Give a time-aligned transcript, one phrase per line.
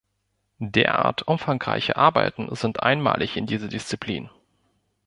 [0.57, 4.31] Derart umfangreiche Arbeiten sind einmalig in dieser Disziplin.